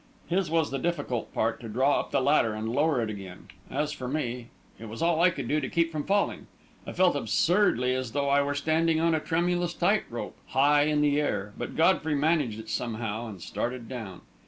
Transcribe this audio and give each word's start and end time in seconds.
His 0.29 0.49
was 0.49 0.71
the 0.71 0.79
difficult 0.79 1.31
part, 1.31 1.59
to 1.59 1.69
draw 1.69 1.99
up 1.99 2.09
the 2.09 2.21
ladder 2.21 2.55
and 2.55 2.67
lower 2.67 3.03
it 3.03 3.09
again. 3.11 3.49
As 3.69 3.91
for 3.91 4.07
me, 4.07 4.47
it 4.79 4.89
was 4.89 5.03
all 5.03 5.21
I 5.21 5.29
could 5.29 5.47
do 5.47 5.61
to 5.61 5.69
keep 5.69 5.91
from 5.91 6.05
falling. 6.05 6.47
I 6.87 6.91
felt 6.91 7.15
absurdly 7.15 7.93
as 7.93 8.13
though 8.13 8.27
I 8.27 8.41
were 8.41 8.55
standing 8.55 8.99
on 8.99 9.13
a 9.13 9.19
tremulous 9.19 9.75
tight 9.75 10.05
rope, 10.09 10.37
high 10.47 10.85
in 10.85 11.01
the 11.01 11.21
air; 11.21 11.53
but 11.55 11.75
Godfrey 11.75 12.15
managed 12.15 12.59
it 12.59 12.67
somehow 12.69 13.27
and 13.27 13.39
started 13.43 13.87
down. 13.87 14.21